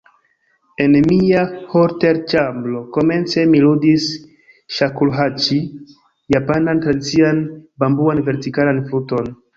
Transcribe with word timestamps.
En 0.85 0.93
mia 1.09 1.41
hotelĉambro, 1.73 2.81
komence 2.95 3.43
mi 3.51 3.61
ludis 3.65 4.07
ŝakuhaĉi, 4.79 5.61
japanan 6.37 6.83
tradician 6.87 7.47
bambuan 7.85 8.27
vertikalan 8.33 8.83
fluton. 8.91 9.35